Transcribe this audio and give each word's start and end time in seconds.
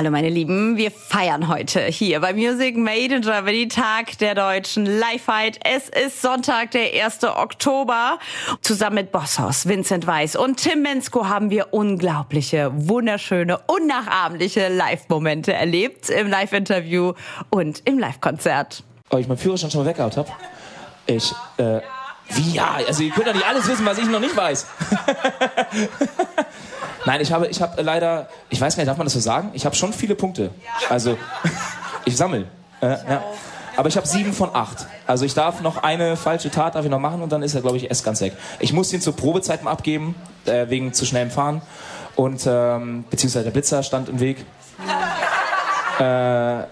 Hallo 0.00 0.10
meine 0.10 0.30
Lieben, 0.30 0.78
wir 0.78 0.90
feiern 0.90 1.48
heute 1.48 1.82
hier 1.82 2.20
bei 2.20 2.32
Music 2.32 2.74
Made 2.74 3.16
in 3.16 3.20
Germany 3.20 3.68
Tag 3.68 4.16
der 4.16 4.34
deutschen 4.34 4.86
Live-Fight. 4.86 5.60
Es 5.62 5.90
ist 5.90 6.22
Sonntag, 6.22 6.70
der 6.70 7.04
1. 7.04 7.22
Oktober. 7.24 8.18
Zusammen 8.62 8.94
mit 8.94 9.12
Bosshaus, 9.12 9.68
Vincent 9.68 10.06
Weiss 10.06 10.36
und 10.36 10.56
Tim 10.56 10.80
Mensko 10.80 11.28
haben 11.28 11.50
wir 11.50 11.74
unglaubliche, 11.74 12.70
wunderschöne, 12.72 13.60
unnachahmliche 13.66 14.68
Live-Momente 14.68 15.52
erlebt 15.52 16.08
im 16.08 16.30
Live-Interview 16.30 17.12
und 17.50 17.82
im 17.84 17.98
Live-Konzert. 17.98 18.82
Ob 19.10 19.20
ich 19.20 19.28
meinen 19.28 19.36
Führerschein 19.36 19.70
schon 19.70 19.84
mal 19.84 19.90
weggehaut 19.90 20.16
habe? 20.16 20.30
Ich, 21.04 21.30
äh, 21.58 21.80
wie 22.30 22.54
ja? 22.54 22.78
Also 22.88 23.02
ihr 23.02 23.10
könnt 23.10 23.26
doch 23.26 23.34
nicht 23.34 23.46
alles 23.46 23.68
wissen, 23.68 23.84
was 23.84 23.98
ich 23.98 24.06
noch 24.06 24.20
nicht 24.20 24.34
weiß. 24.34 24.66
Nein, 27.06 27.20
ich 27.20 27.32
habe, 27.32 27.46
ich 27.48 27.62
habe 27.62 27.80
leider, 27.82 28.28
ich 28.48 28.60
weiß 28.60 28.76
gar 28.76 28.82
nicht, 28.82 28.88
darf 28.88 28.98
man 28.98 29.06
das 29.06 29.14
so 29.14 29.20
sagen? 29.20 29.50
Ich 29.54 29.64
habe 29.64 29.74
schon 29.74 29.92
viele 29.92 30.14
Punkte. 30.14 30.50
Also, 30.88 31.16
ich 32.04 32.16
sammle. 32.16 32.46
Äh, 32.80 32.88
ja. 32.88 33.22
Aber 33.76 33.88
ich 33.88 33.96
habe 33.96 34.06
sieben 34.06 34.32
von 34.32 34.50
acht. 34.54 34.86
Also 35.06 35.24
ich 35.24 35.32
darf 35.32 35.62
noch 35.62 35.82
eine 35.82 36.16
falsche 36.16 36.50
Tat 36.50 36.74
darf 36.74 36.84
ich 36.84 36.90
noch 36.90 36.98
machen 36.98 37.22
und 37.22 37.32
dann 37.32 37.42
ist 37.42 37.54
er, 37.54 37.62
glaube 37.62 37.76
ich, 37.76 37.88
erst 37.88 38.04
ganz 38.04 38.20
weg. 38.20 38.34
Ich 38.58 38.72
muss 38.72 38.92
ihn 38.92 39.00
zur 39.00 39.16
Probezeit 39.16 39.62
mal 39.62 39.70
abgeben, 39.70 40.14
äh, 40.44 40.68
wegen 40.68 40.92
zu 40.92 41.06
schnellem 41.06 41.30
Fahren. 41.30 41.62
Und, 42.16 42.46
ähm, 42.46 43.04
beziehungsweise 43.08 43.44
der 43.44 43.52
Blitzer 43.52 43.82
stand 43.82 44.08
im 44.08 44.20
Weg. 44.20 44.44
Äh, 45.98 46.64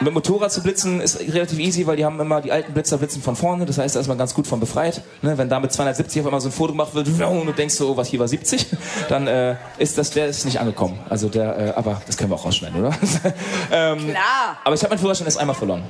mit 0.00 0.12
Motorrad 0.12 0.52
zu 0.52 0.62
blitzen 0.62 1.00
ist 1.00 1.18
relativ 1.20 1.58
easy, 1.58 1.86
weil 1.86 1.96
die 1.96 2.04
haben 2.04 2.20
immer 2.20 2.40
die 2.40 2.52
alten 2.52 2.72
Blitzer 2.72 2.98
blitzen 2.98 3.22
von 3.22 3.36
vorne. 3.36 3.66
Das 3.66 3.78
heißt, 3.78 3.96
da 3.96 4.00
ist 4.00 4.08
man 4.08 4.18
ganz 4.18 4.34
gut 4.34 4.46
von 4.46 4.60
befreit. 4.60 5.02
Ne? 5.22 5.36
Wenn 5.38 5.48
da 5.48 5.60
mit 5.60 5.72
270 5.72 6.20
auf 6.20 6.26
einmal 6.26 6.40
so 6.40 6.48
ein 6.48 6.52
Foto 6.52 6.72
gemacht 6.72 6.94
wird 6.94 7.08
und 7.08 7.46
du 7.46 7.52
denkst 7.52 7.74
so, 7.74 7.90
oh, 7.90 7.96
was 7.96 8.08
hier 8.08 8.20
war 8.20 8.28
70, 8.28 8.66
dann 9.08 9.26
äh, 9.26 9.56
ist 9.78 9.98
das 9.98 10.10
der 10.10 10.26
ist 10.26 10.44
nicht 10.44 10.60
angekommen. 10.60 10.98
Also 11.08 11.28
der, 11.28 11.58
äh, 11.58 11.70
aber 11.76 12.02
das 12.06 12.16
können 12.16 12.30
wir 12.30 12.36
auch 12.36 12.44
rausschneiden, 12.44 12.78
oder? 12.80 12.90
ähm, 13.72 14.10
Klar. 14.10 14.58
Aber 14.64 14.74
ich 14.74 14.82
habe 14.82 14.90
meinen 14.90 15.00
Führerschein 15.00 15.26
erst 15.26 15.38
einmal 15.38 15.56
verloren. 15.56 15.82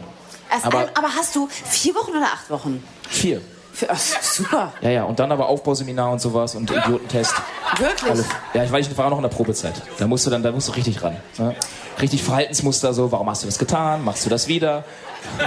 Erst 0.50 0.66
Aber- 0.66 0.80
ein, 0.80 0.88
aber 0.94 1.08
hast 1.08 1.34
du 1.34 1.48
vier 1.48 1.94
Wochen 1.94 2.10
oder 2.10 2.26
acht 2.26 2.48
Wochen? 2.50 2.82
Vier. 3.08 3.40
Ach, 3.88 3.98
super. 3.98 4.72
Ja, 4.80 4.90
ja. 4.90 5.04
Und 5.04 5.18
dann 5.18 5.30
aber 5.32 5.48
Aufbauseminar 5.48 6.10
und 6.10 6.20
sowas 6.20 6.54
und 6.54 6.70
Idiotentest. 6.70 7.34
Wirklich? 7.78 8.10
Alle, 8.10 8.24
ja, 8.54 8.64
ich, 8.64 8.72
weil 8.72 8.80
ich 8.80 8.96
war 8.96 9.06
auch 9.06 9.10
noch 9.10 9.18
in 9.18 9.22
der 9.22 9.28
Probezeit. 9.30 9.74
Da 9.98 10.06
musst 10.06 10.26
du 10.26 10.30
dann, 10.30 10.42
da 10.42 10.52
musst 10.52 10.68
du 10.68 10.72
richtig 10.72 11.02
ran. 11.02 11.16
Ne? 11.38 11.54
Richtig 12.00 12.22
Verhaltensmuster, 12.22 12.92
so, 12.92 13.10
warum 13.12 13.28
hast 13.28 13.42
du 13.42 13.46
das 13.46 13.58
getan? 13.58 14.04
Machst 14.04 14.24
du 14.24 14.30
das 14.30 14.48
wieder? 14.48 14.84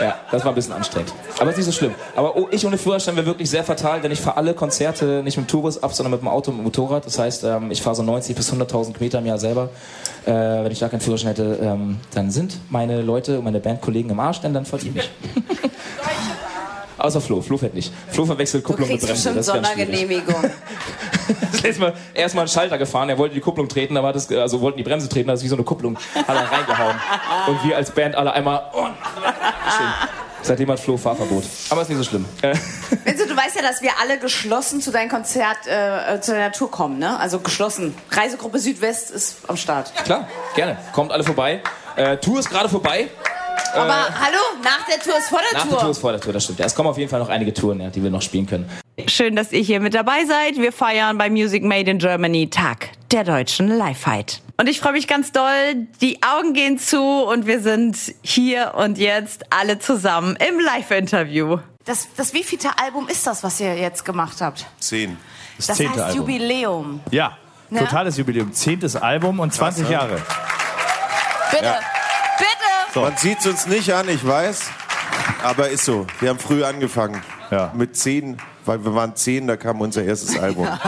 ja, 0.00 0.16
das 0.30 0.44
war 0.44 0.52
ein 0.52 0.54
bisschen 0.54 0.72
anstrengend. 0.72 1.12
Aber 1.38 1.50
ist 1.50 1.56
nicht 1.56 1.66
so 1.66 1.72
schlimm. 1.72 1.94
Aber 2.16 2.36
oh, 2.36 2.48
ich 2.50 2.66
ohne 2.66 2.78
Führerschein 2.78 3.16
wäre 3.16 3.26
wirklich 3.26 3.48
sehr 3.48 3.64
fatal, 3.64 4.00
denn 4.00 4.12
ich 4.12 4.20
fahre 4.20 4.36
alle 4.36 4.54
Konzerte 4.54 5.22
nicht 5.22 5.36
mit 5.36 5.46
dem 5.46 5.50
Tourbus 5.50 5.82
ab, 5.82 5.94
sondern 5.94 6.12
mit 6.12 6.20
dem 6.20 6.28
Auto 6.28 6.50
und 6.50 6.58
mit 6.58 6.64
dem 6.64 6.82
Motorrad. 6.82 7.06
Das 7.06 7.18
heißt, 7.18 7.44
ähm, 7.44 7.70
ich 7.70 7.82
fahre 7.82 7.96
so 7.96 8.02
90 8.02 8.36
bis 8.36 8.52
100.000 8.52 8.92
Kilometer 8.92 9.18
im 9.18 9.26
Jahr 9.26 9.38
selber. 9.38 9.70
Äh, 10.26 10.32
wenn 10.32 10.70
ich 10.70 10.78
da 10.78 10.88
keinen 10.88 11.00
Führerschein 11.00 11.28
hätte, 11.28 11.58
ähm, 11.62 11.98
dann 12.14 12.30
sind 12.30 12.58
meine 12.70 13.02
Leute 13.02 13.38
und 13.38 13.44
meine 13.44 13.60
Bandkollegen 13.60 14.10
im 14.10 14.20
Arsch, 14.20 14.40
denn 14.40 14.54
dann 14.54 14.66
verdiene 14.66 15.00
ich. 15.00 15.10
Außer 17.00 17.20
Flo. 17.20 17.40
Flo 17.40 17.56
fährt 17.56 17.74
nicht. 17.74 17.92
Flo 18.10 18.26
verwechselt 18.26 18.64
Du 18.64 18.68
Kupplung 18.68 18.88
mit 18.88 19.00
kriegst 19.00 19.24
Bremse. 19.24 19.34
Das 19.34 19.46
ist. 19.46 19.52
Sondergenehmigung. 19.52 20.50
Das 21.52 21.62
letzte 21.62 21.80
Mal 21.80 21.94
erstmal 22.14 22.42
einen 22.42 22.48
Schalter 22.48 22.78
gefahren, 22.78 23.08
er 23.08 23.18
wollte 23.18 23.34
die 23.34 23.40
Kupplung 23.40 23.68
treten, 23.68 23.96
aber 23.96 24.12
das, 24.12 24.30
also 24.32 24.60
wollten 24.60 24.78
die 24.78 24.82
Bremse 24.82 25.08
treten, 25.08 25.28
da 25.28 25.34
ist 25.34 25.44
wie 25.44 25.48
so 25.48 25.54
eine 25.54 25.62
Kupplung, 25.62 25.96
hat 26.14 26.28
er 26.28 26.50
reingehauen. 26.50 26.96
Und 27.46 27.62
wir 27.64 27.76
als 27.76 27.92
Band 27.92 28.16
alle 28.16 28.32
einmal. 28.32 28.64
Oh. 28.72 28.86
Seitdem 30.42 30.70
hat 30.70 30.80
Flo 30.80 30.96
Fahrverbot. 30.96 31.44
Aber 31.68 31.82
ist 31.82 31.88
nicht 31.88 31.98
so 31.98 32.04
schlimm. 32.04 32.24
Vincent, 32.40 33.30
du 33.30 33.36
weißt 33.36 33.56
ja, 33.56 33.62
dass 33.62 33.82
wir 33.82 33.90
alle 34.00 34.18
geschlossen 34.18 34.80
zu 34.80 34.90
deinem 34.90 35.10
Konzert, 35.10 35.66
äh, 35.66 36.20
zu 36.20 36.32
deiner 36.32 36.52
Tour 36.52 36.70
kommen, 36.70 36.98
ne? 36.98 37.18
Also 37.18 37.40
geschlossen. 37.40 37.94
Reisegruppe 38.10 38.58
Südwest 38.58 39.10
ist 39.10 39.36
am 39.48 39.56
Start. 39.56 39.94
klar, 40.04 40.28
gerne. 40.54 40.78
Kommt 40.92 41.12
alle 41.12 41.24
vorbei. 41.24 41.62
Äh, 41.96 42.16
Tour 42.16 42.40
ist 42.40 42.48
gerade 42.48 42.68
vorbei. 42.68 43.08
Aber 43.74 43.94
hallo, 44.20 44.38
nach 44.62 44.84
der 44.86 44.98
Tour 45.00 45.16
ist 45.18 45.28
vor 45.28 45.40
der 45.40 45.58
Nach 45.58 45.62
Tour. 45.64 45.70
der 45.72 45.80
Tour 45.80 45.90
ist 45.90 45.98
vor 45.98 46.12
der 46.12 46.20
Tour, 46.20 46.32
das 46.32 46.44
stimmt. 46.44 46.58
Ja, 46.58 46.66
es 46.66 46.74
kommen 46.74 46.88
auf 46.88 46.98
jeden 46.98 47.10
Fall 47.10 47.20
noch 47.20 47.28
einige 47.28 47.52
Touren, 47.54 47.80
ja, 47.80 47.88
die 47.90 48.02
wir 48.02 48.10
noch 48.10 48.22
spielen 48.22 48.46
können. 48.46 48.68
Schön, 49.06 49.36
dass 49.36 49.52
ihr 49.52 49.60
hier 49.62 49.80
mit 49.80 49.94
dabei 49.94 50.24
seid. 50.26 50.56
Wir 50.56 50.72
feiern 50.72 51.16
bei 51.16 51.30
Music 51.30 51.62
Made 51.62 51.90
in 51.90 51.98
Germany 51.98 52.50
Tag 52.50 52.90
der 53.10 53.24
deutschen 53.24 53.68
Live-Fight. 53.68 54.42
Und 54.58 54.68
ich 54.68 54.80
freue 54.80 54.92
mich 54.92 55.06
ganz 55.08 55.32
doll. 55.32 55.86
Die 56.00 56.18
Augen 56.22 56.52
gehen 56.52 56.78
zu 56.78 57.00
und 57.02 57.46
wir 57.46 57.60
sind 57.60 57.96
hier 58.22 58.74
und 58.76 58.98
jetzt 58.98 59.44
alle 59.50 59.78
zusammen 59.78 60.36
im 60.36 60.60
Live-Interview. 60.60 61.58
Das, 61.86 62.08
das 62.16 62.34
wievielte 62.34 62.68
Album 62.82 63.08
ist 63.08 63.26
das, 63.26 63.42
was 63.42 63.58
ihr 63.60 63.74
jetzt 63.76 64.04
gemacht 64.04 64.40
habt? 64.40 64.66
Zehn. 64.78 65.16
Das, 65.56 65.68
Das 65.68 65.76
zehnte 65.78 65.92
heißt 65.94 66.02
Album. 66.16 66.28
Jubiläum. 66.28 67.00
Ja, 67.10 67.38
Ja? 67.70 67.78
totales 67.80 68.18
Jubiläum. 68.18 68.52
Zehntes 68.52 68.96
Album 68.96 69.40
und 69.40 69.52
20 69.54 69.84
ne? 69.86 69.92
Jahre. 69.92 70.20
Bitte, 71.50 71.64
Ja. 71.64 71.78
So. 72.92 73.02
Man 73.02 73.16
sieht 73.16 73.38
es 73.40 73.46
uns 73.46 73.66
nicht 73.66 73.92
an, 73.94 74.08
ich 74.08 74.26
weiß. 74.26 74.62
Aber 75.42 75.68
ist 75.68 75.84
so. 75.84 76.06
Wir 76.18 76.30
haben 76.30 76.38
früh 76.38 76.64
angefangen. 76.64 77.22
Ja. 77.50 77.72
Mit 77.74 77.96
zehn, 77.96 78.36
weil 78.64 78.84
wir 78.84 78.94
waren 78.94 79.14
zehn, 79.16 79.46
da 79.46 79.56
kam 79.56 79.80
unser 79.80 80.02
erstes 80.04 80.38
Album. 80.38 80.66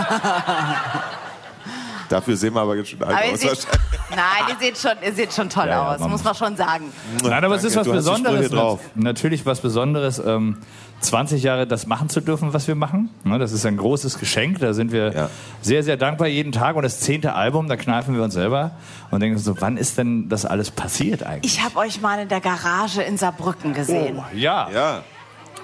Dafür 2.13 2.37
sehen 2.37 2.55
wir 2.55 2.61
aber 2.61 2.77
jetzt 2.77 2.91
schon 2.91 3.03
alt 3.03 3.17
Aber 3.17 3.25
ihr 3.27 3.33
aus. 3.33 3.41
seht, 3.41 3.67
nein, 4.11 4.21
ihr 4.51 4.57
seht 4.61 4.79
schon, 4.79 4.93
ihr 5.03 5.13
seht 5.15 5.33
schon 5.33 5.49
toll 5.49 5.67
Ja, 5.67 5.71
ja, 5.73 5.93
aus, 5.95 6.01
man 6.01 6.11
muss 6.11 6.23
man 6.23 6.35
schon 6.35 6.57
sagen. 6.57 6.93
Nein, 7.23 7.45
aber 7.45 7.55
es 7.55 7.65
ist 7.65 7.75
was 7.75 7.85
Danke, 7.87 7.93
Besonderes. 7.99 8.51
Drauf. 8.51 8.81
Natürlich 8.95 9.47
was 9.47 9.61
Besonderes, 9.61 10.19
ähm, 10.19 10.59
20 11.01 11.43
Jahre 11.43 11.67
das 11.67 11.87
machen 11.87 12.09
zu 12.11 12.21
dürfen, 12.21 12.53
was 12.53 12.69
wir 12.69 12.75
machen. 12.75 13.09
Ne, 13.25 13.39
Das 13.39 13.51
ist 13.53 13.65
ein 13.67 13.77
großes 13.79 14.19
Geschenk. 14.19 14.59
Da 14.61 14.73
sind 14.75 14.93
wir 14.93 15.13
Ja. 15.13 15.31
sehr, 15.63 15.83
sehr 15.83 15.97
dankbar 15.97 16.29
jeden 16.29 16.53
Tag. 16.53 16.77
Und 16.77 16.83
das 16.83 17.01
zehnte 17.01 17.35
Album, 17.35 17.67
da 17.69 17.77
kneifen 17.77 18.15
wir 18.15 18.23
uns 18.23 18.35
selber 18.35 18.73
und 19.11 19.21
denken 19.21 19.39
so, 19.39 19.61
wann 19.61 19.79
ist 19.79 19.97
denn 19.99 20.29
das 20.29 20.45
alles 20.45 20.71
passiert 20.71 21.23
eigentlich? 21.25 21.55
Ich 21.57 21.65
habe 21.65 21.77
euch 21.79 22.01
mal 22.01 22.21
in 22.21 22.29
der 22.29 22.41
Garage 22.41 23.03
in 23.03 23.17
Saarbrücken 23.19 23.73
gesehen. 23.75 24.23
Ja, 24.35 24.69
Ja, 24.71 25.03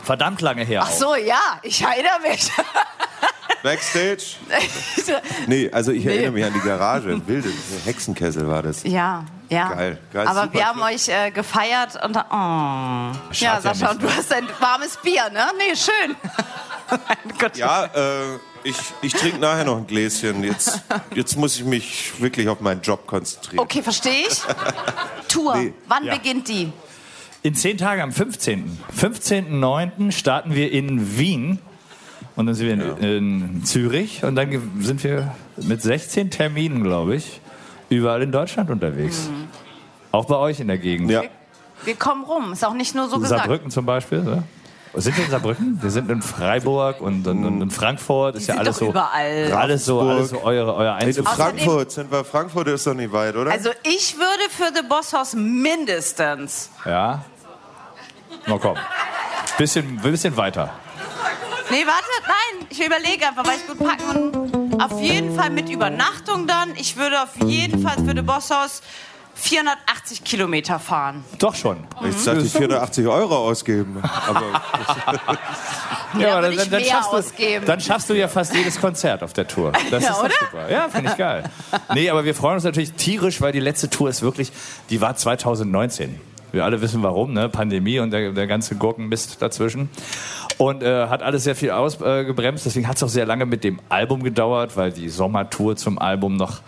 verdammt 0.02 0.40
lange 0.40 0.64
her. 0.64 0.80
Ach 0.84 0.90
so, 0.90 1.14
ja, 1.14 1.38
ich 1.62 1.82
erinnere 1.82 2.20
mich. 2.28 2.50
Backstage. 3.62 4.36
Nee, 5.46 5.70
also 5.72 5.90
ich 5.92 6.04
erinnere 6.04 6.32
mich 6.32 6.44
an 6.44 6.52
die 6.52 6.60
Garage. 6.60 7.26
Wilde 7.26 7.48
Hexenkessel 7.84 8.46
war 8.46 8.62
das. 8.62 8.82
ja, 8.84 9.24
ja. 9.48 9.72
Geil, 9.72 9.98
geil, 10.12 10.26
Aber 10.28 10.52
wir 10.52 10.66
haben 10.66 10.82
euch 10.82 11.08
äh, 11.08 11.30
gefeiert 11.30 11.98
und 12.04 12.14
oh. 12.16 12.20
Ja, 12.30 13.14
ja 13.32 13.60
Sascha, 13.60 13.86
nicht, 13.86 13.94
und 13.94 14.02
du 14.02 14.14
hast 14.14 14.30
ein 14.32 14.46
warmes 14.60 14.98
Bier, 15.02 15.30
ne? 15.30 15.46
Nee, 15.56 15.74
schön. 15.76 16.16
Ja, 17.54 17.84
äh, 17.84 18.38
ich, 18.64 18.76
ich 19.02 19.12
trinke 19.12 19.38
nachher 19.38 19.64
noch 19.64 19.76
ein 19.76 19.86
Gläschen. 19.86 20.42
Jetzt, 20.42 20.80
jetzt 21.14 21.36
muss 21.36 21.56
ich 21.56 21.64
mich 21.64 22.18
wirklich 22.18 22.48
auf 22.48 22.60
meinen 22.60 22.80
Job 22.80 23.06
konzentrieren. 23.06 23.58
Okay, 23.60 23.82
verstehe 23.82 24.26
ich. 24.26 24.40
Tour, 25.28 25.54
Nee. 25.56 25.74
wann 25.86 26.04
Ja. 26.04 26.14
beginnt 26.14 26.48
die? 26.48 26.72
In 27.42 27.54
zehn 27.54 27.76
Tagen, 27.76 28.00
am 28.00 28.12
15. 28.12 28.78
15.09. 28.98 30.12
starten 30.12 30.54
wir 30.54 30.72
in 30.72 31.18
Wien. 31.18 31.58
Und 32.38 32.46
dann 32.46 32.54
sind 32.54 32.68
wir 32.68 32.98
in, 33.00 33.42
in 33.56 33.64
Zürich. 33.64 34.22
Und 34.22 34.36
dann 34.36 34.48
sind 34.78 35.02
wir 35.02 35.34
mit 35.56 35.82
16 35.82 36.30
Terminen, 36.30 36.84
glaube 36.84 37.16
ich, 37.16 37.40
überall 37.88 38.22
in 38.22 38.30
Deutschland 38.30 38.70
unterwegs. 38.70 39.28
Auch 40.12 40.26
bei 40.26 40.36
euch 40.36 40.60
in 40.60 40.68
der 40.68 40.78
Gegend. 40.78 41.10
Ja. 41.10 41.24
Wir 41.84 41.96
kommen 41.96 42.22
rum, 42.22 42.52
ist 42.52 42.64
auch 42.64 42.74
nicht 42.74 42.94
nur 42.94 43.08
so 43.08 43.18
gesagt. 43.18 43.40
Saarbrücken 43.40 43.72
zum 43.72 43.84
Beispiel. 43.86 44.22
Ne? 44.22 44.44
Sind 44.94 45.16
wir 45.16 45.24
in 45.24 45.30
Saarbrücken? 45.32 45.82
Wir 45.82 45.90
sind 45.90 46.08
in 46.12 46.22
Freiburg 46.22 47.00
und, 47.00 47.26
und, 47.26 47.44
und 47.44 47.60
in 47.60 47.70
Frankfurt. 47.72 48.36
Ist 48.36 48.46
Die 48.46 48.52
ja 48.52 48.54
sind 48.54 48.60
alles 48.60 48.76
doch 48.76 48.86
so. 48.86 48.90
überall. 48.90 49.52
Alles 49.52 49.84
so, 49.84 50.00
alles 50.00 50.30
so 50.30 50.40
eure, 50.44 50.76
euer 50.76 50.96
In 51.00 51.08
Einzug. 51.08 51.28
Frankfurt 51.28 51.90
sind 51.90 52.12
wir. 52.12 52.24
Frankfurt 52.24 52.68
ist 52.68 52.86
doch 52.86 52.94
nicht 52.94 53.12
weit, 53.12 53.34
oder? 53.34 53.50
Also 53.50 53.70
ich 53.82 54.16
würde 54.16 54.48
für 54.48 54.72
The 54.72 54.86
Boss 54.88 55.12
House 55.12 55.34
mindestens. 55.34 56.70
Ja. 56.84 57.24
Na 58.46 58.58
komm. 58.58 58.76
Bisschen, 59.58 59.96
bisschen 59.96 60.36
weiter. 60.36 60.72
Nee, 61.70 61.84
warte, 61.86 62.04
nein, 62.26 62.66
ich 62.70 62.84
überlege 62.84 63.26
einfach, 63.28 63.46
weil 63.46 63.56
ich 63.56 63.66
gut 63.66 63.78
packen 63.78 64.30
und 64.30 64.80
auf 64.82 65.00
jeden 65.00 65.34
Fall 65.36 65.50
mit 65.50 65.68
Übernachtung 65.68 66.46
dann. 66.46 66.74
Ich 66.76 66.96
würde 66.96 67.22
auf 67.22 67.36
jeden 67.44 67.82
Fall 67.82 67.96
für 68.04 68.14
The 68.14 68.22
Boss 68.22 68.50
House 68.50 68.82
480 69.34 70.24
Kilometer 70.24 70.78
fahren. 70.80 71.24
Doch 71.38 71.54
schon. 71.54 71.76
ich 72.08 72.24
dachte, 72.24 72.44
480 72.44 73.06
Euro 73.06 73.36
ausgeben. 73.36 74.02
Aber 74.26 74.42
Ja, 76.18 76.38
aber 76.38 76.48
würde 76.50 76.62
ich 76.62 76.70
mehr 76.70 76.80
schaffst 76.80 77.10
ausgeben. 77.12 77.60
Du, 77.60 77.66
dann 77.70 77.80
schaffst 77.80 78.08
du 78.10 78.14
ja 78.14 78.26
fast 78.28 78.54
jedes 78.54 78.80
Konzert 78.80 79.22
auf 79.22 79.32
der 79.34 79.46
Tour. 79.46 79.72
Das 79.90 80.02
Ja, 80.02 80.10
ist 80.10 80.16
doch 80.18 80.24
oder? 80.24 80.34
super. 80.40 80.70
Ja, 80.70 80.88
finde 80.88 81.10
ich 81.10 81.16
geil. 81.18 81.44
Nee, 81.94 82.08
aber 82.10 82.24
wir 82.24 82.34
freuen 82.34 82.54
uns 82.54 82.64
natürlich 82.64 82.92
tierisch, 82.94 83.40
weil 83.40 83.52
die 83.52 83.60
letzte 83.60 83.90
Tour 83.90 84.08
ist 84.08 84.22
wirklich, 84.22 84.50
die 84.90 85.00
war 85.00 85.14
2019. 85.14 86.18
Wir 86.50 86.64
alle 86.64 86.80
wissen 86.80 87.02
warum, 87.02 87.34
ne? 87.34 87.48
Pandemie 87.50 87.98
und 88.00 88.10
der, 88.10 88.32
der 88.32 88.46
ganze 88.46 88.74
Gurkenmist 88.74 89.42
dazwischen. 89.42 89.90
Und 90.58 90.82
äh, 90.82 91.06
hat 91.06 91.22
alles 91.22 91.44
sehr 91.44 91.54
viel 91.54 91.70
ausgebremst. 91.70 92.66
Deswegen 92.66 92.88
hat 92.88 92.96
es 92.96 93.02
auch 93.02 93.08
sehr 93.08 93.26
lange 93.26 93.46
mit 93.46 93.64
dem 93.64 93.78
Album 93.88 94.22
gedauert, 94.22 94.76
weil 94.76 94.92
die 94.92 95.08
Sommertour 95.08 95.76
zum 95.76 95.98
Album 95.98 96.36
noch 96.36 96.60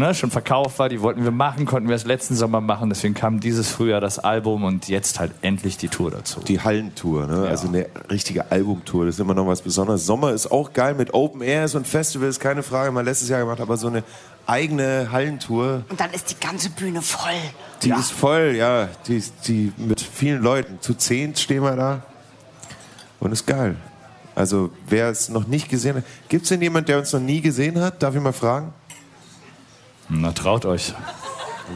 ne, 0.00 0.14
schon 0.14 0.30
verkauft 0.30 0.80
war. 0.80 0.88
Die 0.88 1.00
wollten 1.00 1.22
wir 1.22 1.30
machen, 1.30 1.66
konnten 1.66 1.88
wir 1.88 1.94
es 1.94 2.04
letzten 2.04 2.34
Sommer 2.34 2.60
machen. 2.60 2.88
Deswegen 2.88 3.14
kam 3.14 3.38
dieses 3.38 3.68
Frühjahr 3.68 4.00
das 4.00 4.18
Album 4.18 4.64
und 4.64 4.88
jetzt 4.88 5.20
halt 5.20 5.32
endlich 5.42 5.76
die 5.76 5.88
Tour 5.88 6.10
dazu. 6.10 6.40
Die 6.40 6.60
Hallentour, 6.60 7.26
ne? 7.26 7.44
Ja. 7.44 7.50
also 7.50 7.68
eine 7.68 7.86
richtige 8.10 8.50
Albumtour. 8.50 9.06
Das 9.06 9.14
ist 9.14 9.20
immer 9.20 9.34
noch 9.34 9.46
was 9.46 9.62
Besonderes. 9.62 10.04
Sommer 10.06 10.32
ist 10.32 10.50
auch 10.50 10.72
geil 10.72 10.94
mit 10.94 11.14
Open 11.14 11.42
Air, 11.42 11.68
so 11.68 11.78
ein 11.78 11.84
Festival 11.84 12.28
ist 12.28 12.40
keine 12.40 12.64
Frage. 12.64 12.90
Mal 12.90 13.04
letztes 13.04 13.28
Jahr 13.28 13.40
gemacht, 13.40 13.60
aber 13.60 13.76
so 13.76 13.86
eine 13.86 14.02
eigene 14.46 15.12
Hallentour. 15.12 15.84
Und 15.88 16.00
dann 16.00 16.10
ist 16.10 16.30
die 16.30 16.44
ganze 16.44 16.70
Bühne 16.70 17.02
voll. 17.02 17.30
Die 17.82 17.90
ja. 17.90 17.98
ist 17.98 18.10
voll, 18.10 18.54
ja. 18.56 18.88
Die, 19.06 19.22
die 19.46 19.72
mit 19.76 20.00
vielen 20.00 20.42
Leuten. 20.42 20.78
Zu 20.80 20.94
zehn 20.94 21.36
stehen 21.36 21.62
wir 21.62 21.76
da. 21.76 22.02
Und 23.20 23.32
ist 23.32 23.46
geil. 23.46 23.76
Also 24.34 24.70
wer 24.88 25.08
es 25.08 25.28
noch 25.28 25.46
nicht 25.46 25.68
gesehen 25.68 25.96
hat. 25.96 26.04
Gibt 26.28 26.44
es 26.44 26.48
denn 26.48 26.62
jemand, 26.62 26.88
der 26.88 26.98
uns 26.98 27.12
noch 27.12 27.20
nie 27.20 27.40
gesehen 27.40 27.80
hat? 27.80 28.02
Darf 28.02 28.14
ich 28.14 28.20
mal 28.20 28.32
fragen? 28.32 28.72
Na, 30.08 30.32
traut 30.32 30.64
euch. 30.64 30.94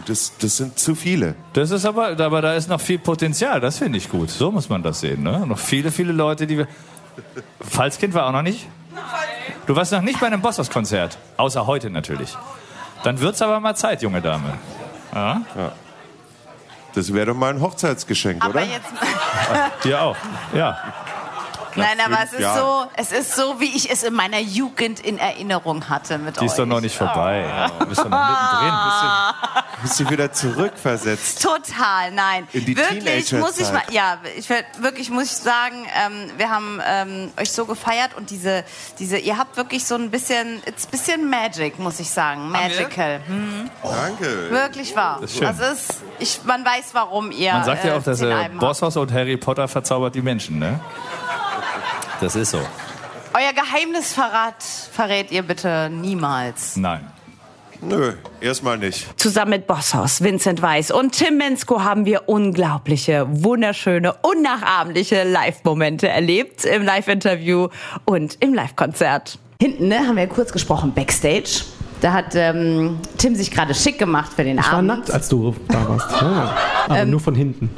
Das, 0.07 0.33
das 0.39 0.57
sind 0.57 0.79
zu 0.79 0.95
viele. 0.95 1.37
Das 1.53 1.71
ist 1.71 1.85
aber, 1.85 2.19
aber 2.19 2.43
da 2.43 2.55
ist 2.55 2.69
noch 2.69 2.81
viel 2.81 2.99
Potenzial. 2.99 3.61
Das 3.61 3.79
finde 3.79 3.99
ich 3.99 4.11
gut. 4.11 4.31
So 4.31 4.51
muss 4.51 4.69
man 4.69 4.83
das 4.83 5.01
sehen. 5.01 5.23
Ne? 5.23 5.47
Noch 5.47 5.59
viele, 5.59 5.93
viele 5.93 6.13
Leute, 6.13 6.47
die 6.47 6.59
wir. 6.59 6.69
Falschkind 7.61 8.13
war 8.13 8.27
auch 8.27 8.33
noch 8.33 8.43
nicht? 8.43 8.67
Du 9.67 9.77
warst 9.77 9.93
noch 9.93 10.03
nicht 10.03 10.21
bei 10.21 10.27
einem 10.27 10.43
Bossos-Konzert. 10.43 11.17
Außer 11.37 11.67
heute 11.67 11.91
natürlich. 11.91 12.37
Dann 13.05 13.21
wird 13.21 13.35
es 13.35 13.43
aber 13.43 13.61
mal 13.61 13.77
Zeit, 13.77 14.03
junge 14.03 14.21
Dame. 14.21 14.59
Ja? 15.15 15.43
ja. 15.57 15.73
Das 16.95 17.13
wäre 17.13 17.27
doch 17.27 17.35
mal 17.35 17.51
ein 17.51 17.61
Hochzeitsgeschenk, 17.61 18.45
aber 18.45 18.55
oder? 18.55 18.65
Jetzt 18.65 18.87
Dir 19.85 20.01
auch. 20.03 20.17
Ja. 20.55 20.79
Nein, 21.77 21.99
aber 22.05 22.19
es 22.25 22.33
ist, 22.33 22.55
so, 22.55 22.85
es 22.97 23.13
ist 23.13 23.37
so, 23.37 23.61
wie 23.61 23.77
ich 23.77 23.91
es 23.91 24.03
in 24.03 24.15
meiner 24.15 24.39
Jugend 24.41 25.01
in 25.01 25.19
Erinnerung 25.19 25.89
hatte 25.89 26.19
mit 26.19 26.41
Die 26.41 26.47
ist 26.47 26.53
euch. 26.53 26.59
doch 26.59 26.67
noch 26.67 26.81
nicht 26.81 26.97
vorbei. 26.97 27.45
Oh. 27.47 27.81
Du 27.81 27.87
bist 27.87 28.01
doch 28.01 28.09
noch 28.09 28.29
mittendrin. 28.29 28.75
Bist 28.85 29.03
du, 29.03 29.83
bist 29.83 30.01
du 30.01 30.11
wieder 30.11 30.33
zurückversetzt? 30.33 31.43
Total, 31.43 32.11
nein. 32.13 32.47
In 32.53 32.65
die 32.65 32.77
wirklich 32.77 33.33
muss 33.33 33.59
ich 33.59 33.73
mal, 33.73 33.83
ja, 33.91 34.19
ich, 34.37 34.49
wirklich 34.79 35.11
muss 35.11 35.25
ich 35.25 35.37
sagen, 35.37 35.87
ähm, 36.05 36.31
wir 36.37 36.51
haben 36.51 36.81
ähm, 36.87 37.33
euch 37.41 37.53
so 37.53 37.67
gefeiert 37.67 38.15
und 38.17 38.31
diese, 38.31 38.65
diese, 38.99 39.19
ihr 39.19 39.39
habt 39.39 39.57
wirklich 39.57 39.85
so 39.85 39.95
ein 39.95 40.11
bisschen, 40.11 40.63
it's 40.67 40.87
bisschen 40.87 41.29
Magic, 41.29 41.79
muss 41.79 42.01
ich 42.01 42.11
sagen, 42.11 42.51
magical. 42.51 43.21
Hm. 43.27 43.71
Oh. 43.83 43.91
Danke. 43.91 44.51
Wirklich 44.51 44.95
wahr. 44.95 45.19
Das 45.21 45.31
ist 45.31 45.39
schön. 45.39 45.47
Also 45.47 45.65
ist, 45.65 46.03
ich, 46.19 46.41
man 46.45 46.65
weiß, 46.65 46.91
warum 46.93 47.31
ihr. 47.31 47.53
Man 47.53 47.65
sagt 47.65 47.85
ja 47.85 47.97
auch, 47.97 48.01
äh, 48.01 48.05
dass 48.05 48.21
äh, 48.21 48.49
Bosshaus 48.59 48.97
und 48.97 49.13
Harry 49.13 49.37
Potter 49.37 49.69
verzaubert 49.69 50.15
die 50.15 50.23
Menschen, 50.23 50.59
ne? 50.59 50.81
Das 52.21 52.37
ist 52.37 52.51
so. 52.51 52.61
Euer 53.35 53.53
Geheimnis 53.53 54.13
verrat, 54.13 54.63
verrät 54.63 55.33
ihr 55.33 55.43
bitte 55.43 55.91
niemals. 55.91 56.77
Nein. 56.77 57.11
Nö, 57.81 58.13
erstmal 58.41 58.79
nicht. 58.79 59.21
Zusammen 59.21 59.51
mit 59.51 59.67
Bosshaus, 59.67 60.23
Vincent 60.23 60.63
Weiss 60.63 60.91
und 60.91 61.13
Tim 61.13 61.37
Mensko 61.37 61.83
haben 61.83 62.07
wir 62.07 62.29
unglaubliche, 62.29 63.27
wunderschöne, 63.29 64.15
unnachahmliche 64.23 65.25
Live-Momente 65.25 66.09
erlebt 66.09 66.65
im 66.65 66.83
Live-Interview 66.83 67.69
und 68.05 68.39
im 68.41 68.55
Live-Konzert. 68.55 69.39
Hinten 69.61 69.89
ne, 69.89 69.99
haben 70.07 70.17
wir 70.17 70.27
kurz 70.29 70.53
gesprochen, 70.53 70.95
Backstage. 70.95 71.65
Da 72.01 72.13
hat 72.13 72.35
ähm, 72.35 72.99
Tim 73.17 73.35
sich 73.35 73.51
gerade 73.51 73.75
schick 73.75 73.99
gemacht 73.99 74.33
für 74.35 74.45
den 74.45 74.59
ich 74.59 74.65
Abend. 74.65 74.69
Ich 74.69 74.73
war 74.73 74.97
nackt, 74.97 75.11
als 75.11 75.29
du 75.29 75.55
da 75.69 75.89
warst. 75.89 76.11
Ja, 76.21 76.57
aber 76.89 76.99
ähm, 76.99 77.11
nur 77.11 77.21
von 77.21 77.35
hinten. 77.35 77.71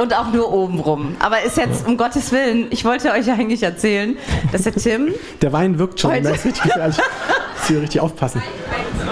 Und 0.00 0.14
auch 0.14 0.32
nur 0.32 0.52
oben 0.52 0.78
rum. 0.78 1.16
Aber 1.18 1.42
ist 1.42 1.56
jetzt, 1.56 1.86
um 1.86 1.96
Gottes 1.96 2.30
Willen, 2.32 2.66
ich 2.70 2.84
wollte 2.84 3.10
euch 3.10 3.26
ja 3.26 3.34
eigentlich 3.34 3.62
erzählen, 3.62 4.16
dass 4.52 4.62
der 4.62 4.74
Tim... 4.74 5.08
der 5.42 5.52
Wein 5.52 5.78
wirkt 5.78 6.00
schon. 6.00 6.12
Heute 6.12 6.30
richtig 6.44 6.62
gefährlich. 6.62 6.96
hier 7.66 7.82
richtig 7.82 8.00
aufpassen. 8.00 8.42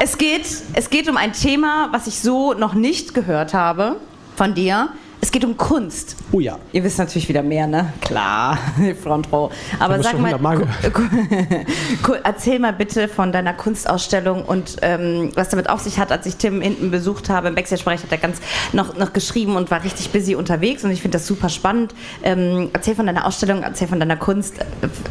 Es 0.00 0.18
geht, 0.18 0.46
es 0.74 0.90
geht 0.90 1.08
um 1.08 1.16
ein 1.16 1.32
Thema, 1.32 1.88
was 1.92 2.06
ich 2.06 2.20
so 2.20 2.54
noch 2.54 2.74
nicht 2.74 3.14
gehört 3.14 3.54
habe 3.54 3.96
von 4.36 4.54
dir. 4.54 4.90
Es 5.28 5.32
geht 5.32 5.44
um 5.44 5.58
Kunst. 5.58 6.16
Oh 6.32 6.40
ja. 6.40 6.58
Ihr 6.72 6.82
wisst 6.82 6.98
natürlich 6.98 7.28
wieder 7.28 7.42
mehr, 7.42 7.66
ne? 7.66 7.92
Klar, 8.00 8.56
Front 9.02 9.30
Row. 9.30 9.52
Aber 9.78 10.02
sag 10.02 10.18
mal, 10.18 10.38
mal 10.38 10.66
erzähl 12.24 12.58
mal 12.58 12.72
bitte 12.72 13.08
von 13.08 13.30
deiner 13.30 13.52
Kunstausstellung 13.52 14.42
und 14.46 14.76
ähm, 14.80 15.30
was 15.34 15.50
damit 15.50 15.68
auf 15.68 15.80
sich 15.80 15.98
hat. 15.98 16.12
Als 16.12 16.24
ich 16.24 16.36
Tim 16.36 16.62
hinten 16.62 16.90
besucht 16.90 17.28
habe 17.28 17.48
im 17.48 17.56
Backstage-Bereich, 17.56 18.04
hat 18.04 18.10
er 18.10 18.16
ganz 18.16 18.40
noch, 18.72 18.96
noch 18.96 19.12
geschrieben 19.12 19.56
und 19.56 19.70
war 19.70 19.84
richtig 19.84 20.08
busy 20.12 20.34
unterwegs 20.34 20.82
und 20.82 20.92
ich 20.92 21.02
finde 21.02 21.18
das 21.18 21.26
super 21.26 21.50
spannend. 21.50 21.94
Ähm, 22.22 22.70
erzähl 22.72 22.94
von 22.94 23.04
deiner 23.04 23.26
Ausstellung, 23.26 23.62
erzähl 23.62 23.86
von 23.86 24.00
deiner 24.00 24.16
Kunst 24.16 24.54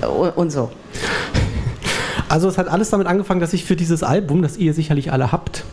äh, 0.01 0.05
und 0.07 0.49
so. 0.49 0.71
Also 2.29 2.49
es 2.49 2.57
hat 2.57 2.67
alles 2.67 2.89
damit 2.89 3.07
angefangen, 3.07 3.39
dass 3.39 3.53
ich 3.53 3.63
für 3.63 3.77
dieses 3.77 4.03
Album, 4.03 4.41
das 4.41 4.57
ihr 4.57 4.73
sicherlich 4.73 5.13
alle 5.13 5.31
habt, 5.31 5.63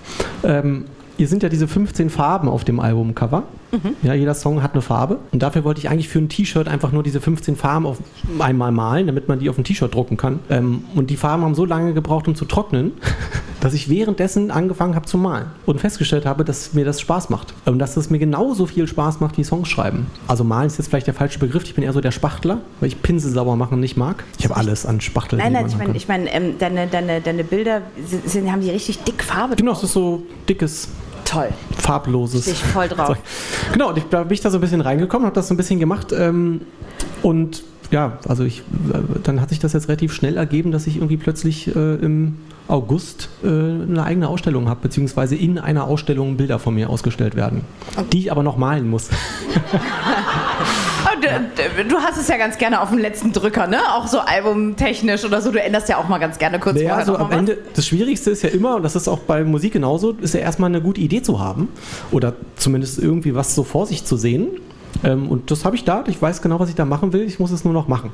ähm, 0.45 0.85
Ihr 1.17 1.29
sind 1.29 1.45
ja 1.45 1.49
diese 1.49 1.69
15 1.69 2.11
Farben 2.11 2.49
auf 2.49 2.65
dem 2.65 2.81
Albumcover. 2.81 3.45
Mhm. 3.75 3.97
Ja, 4.03 4.15
jeder 4.15 4.35
Song 4.35 4.63
hat 4.63 4.73
eine 4.73 4.83
Farbe. 4.83 5.19
Und 5.33 5.43
dafür 5.43 5.65
wollte 5.65 5.81
ich 5.81 5.89
eigentlich 5.89 6.09
für 6.09 6.19
ein 6.19 6.29
T-Shirt 6.29 6.69
einfach 6.69 6.93
nur 6.93 7.03
diese 7.03 7.21
15 7.21 7.57
Farben 7.57 7.87
auf 7.87 7.99
einmal 8.39 8.73
malen, 8.73 9.07
damit 9.07 9.29
man 9.29 9.39
die 9.39 9.51
auf 9.51 9.59
ein 9.59 9.65
T-Shirt 9.65 9.95
drucken 9.95 10.17
kann. 10.17 10.41
Ähm, 10.51 10.85
und 10.95 11.11
die 11.11 11.17
Farben 11.17 11.43
haben 11.43 11.55
so 11.55 11.65
lange 11.65 11.95
gebraucht, 11.95 12.29
um 12.29 12.35
zu 12.35 12.45
trocknen, 12.45 12.93
dass 13.61 13.75
ich 13.75 13.89
währenddessen 13.89 14.51
angefangen 14.51 14.95
habe 14.95 15.07
zu 15.07 15.19
malen 15.19 15.47
und 15.67 15.81
festgestellt 15.81 16.27
habe, 16.27 16.45
dass 16.45 16.75
mir 16.75 16.85
das 16.85 17.01
Spaß 17.01 17.31
macht. 17.31 17.55
Und 17.65 17.79
dass 17.79 17.97
es 17.97 18.11
mir 18.11 18.19
genauso 18.19 18.67
viel 18.67 18.87
Spaß 18.87 19.21
macht 19.21 19.39
wie 19.39 19.45
Songs 19.45 19.69
schreiben. 19.69 20.07
Also 20.29 20.45
malen 20.45 20.67
ist 20.67 20.79
jetzt 20.79 20.89
vielleicht 20.89 21.07
der 21.07 21.15
falsche 21.15 21.39
Begriff. 21.39 21.65
Ich 21.65 21.75
bin 21.75 21.85
eher 21.85 21.93
so 21.93 22.01
der 22.01 22.13
Spachtler, 22.13 22.59
weil 22.81 22.89
ich 22.89 23.03
Pinsel 23.03 23.33
sauber 23.33 23.57
machen 23.57 23.81
nicht 23.81 23.97
mag. 23.97 24.25
Ich 24.39 24.45
habe 24.45 24.57
alles 24.57 24.87
an 24.87 25.01
Spachteln. 25.01 25.41
Nein, 25.41 25.53
nein, 25.53 25.67
ich 25.67 25.77
meine, 25.77 25.97
ich 25.97 26.09
mein, 26.09 26.27
ähm, 26.31 26.59
deine, 26.59 26.87
deine, 26.87 27.21
deine 27.21 27.45
Bilder 27.45 27.83
sind, 28.27 28.51
haben 28.51 28.61
die 28.61 28.71
richtig 28.71 29.03
dick 29.05 29.23
Farbe. 29.23 29.57
Genau, 29.57 29.73
es 29.73 29.83
ist 29.83 29.93
so 29.93 30.23
dickes 30.49 30.89
Toll. 31.35 31.49
Farbloses. 31.77 32.47
Ich 32.47 32.63
voll 32.63 32.89
drauf. 32.89 33.19
Genau, 33.73 33.93
da 33.93 34.23
bin 34.23 34.33
ich 34.33 34.41
da 34.41 34.51
so 34.51 34.59
ein 34.59 34.61
bisschen 34.61 34.81
reingekommen, 34.81 35.27
habe 35.27 35.35
das 35.35 35.49
so 35.49 35.55
ein 35.55 35.57
bisschen 35.57 35.81
gemacht 35.81 36.13
ähm, 36.13 36.61
und 37.23 37.65
ja, 37.91 38.19
also 38.29 38.45
ich, 38.45 38.61
äh, 38.61 38.63
dann 39.23 39.41
hat 39.41 39.49
sich 39.49 39.59
das 39.59 39.73
jetzt 39.73 39.89
relativ 39.89 40.13
schnell 40.13 40.37
ergeben, 40.37 40.71
dass 40.71 40.87
ich 40.87 40.97
irgendwie 40.97 41.17
plötzlich 41.17 41.75
äh, 41.75 41.95
im 41.97 42.39
August 42.69 43.29
äh, 43.43 43.49
eine 43.49 44.05
eigene 44.05 44.29
Ausstellung 44.29 44.69
habe, 44.69 44.81
beziehungsweise 44.83 45.35
in 45.37 45.59
einer 45.59 45.85
Ausstellung 45.85 46.37
Bilder 46.37 46.59
von 46.59 46.75
mir 46.75 46.89
ausgestellt 46.89 47.35
werden, 47.35 47.63
die 48.13 48.21
ich 48.21 48.33
aber 48.33 48.43
noch 48.43 48.57
malen 48.57 48.89
muss. 48.89 49.11
du, 51.77 51.85
du, 51.85 51.97
hast 51.97 52.19
es 52.19 52.29
ja 52.29 52.37
ganz 52.37 52.59
gerne 52.59 52.81
auf 52.81 52.91
dem 52.91 52.99
letzten 52.99 53.33
Drücker, 53.33 53.67
ne? 53.67 53.79
Auch 53.95 54.07
so 54.07 54.19
albumtechnisch 54.19 55.25
oder 55.25 55.41
so. 55.41 55.51
Du 55.51 55.61
änderst 55.61 55.89
ja 55.89 55.99
auch 55.99 56.09
mal 56.09 56.19
ganz 56.19 56.39
gerne 56.39 56.59
kurz 56.59 56.77
naja, 56.77 56.89
vorher. 56.89 57.07
Also 57.07 57.17
am 57.17 57.31
Ende, 57.31 57.59
das 57.75 57.87
Schwierigste 57.87 58.31
ist 58.31 58.43
ja 58.43 58.51
immer, 58.51 58.77
und 58.77 58.83
das 58.83 58.97
ist 58.97 59.09
auch 59.09 59.21
bei 59.21 59.45
Musik 59.45 59.73
genauso, 59.73 60.13
ist 60.13 60.35
ja 60.35 60.41
erstmal 60.41 60.71
eine 60.71 60.81
gute 60.81 61.01
Idee 61.01 61.23
zu 61.23 61.41
haben. 61.41 61.69
Oder 62.11 62.35
zumindest 62.57 62.99
irgendwie 62.99 63.35
was 63.35 63.55
so 63.55 63.65
vor 63.65 63.87
sich 63.87 64.05
zu 64.05 64.17
sehen. 64.17 64.49
Ähm, 65.03 65.29
und 65.29 65.51
das 65.51 65.65
habe 65.65 65.77
ich 65.77 65.85
da. 65.85 66.05
Ich 66.07 66.21
weiß 66.21 66.43
genau, 66.43 66.61
was 66.61 66.69
ich 66.69 66.75
da 66.75 66.85
machen 66.85 67.13
will. 67.13 67.23
Ich 67.23 67.39
muss 67.39 67.51
es 67.51 67.65
nur 67.65 67.73
noch 67.75 67.89
machen. 67.89 68.11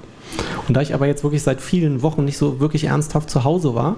Und 0.69 0.77
da 0.77 0.81
ich 0.81 0.95
aber 0.95 1.07
jetzt 1.07 1.25
wirklich 1.25 1.43
seit 1.43 1.61
vielen 1.61 2.03
Wochen 2.03 2.25
nicht 2.25 2.39
so 2.39 2.61
wirklich 2.61 2.85
ernsthaft 2.85 3.31
zu 3.31 3.45
Hause 3.45 3.75
war, 3.75 3.97